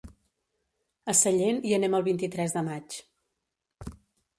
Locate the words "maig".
2.73-3.01